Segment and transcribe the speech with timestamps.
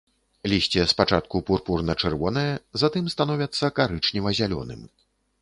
[0.51, 2.47] Лісце спачатку пурпурна-чырвонае,
[2.85, 4.81] затым становяцца карычнева-зялёным.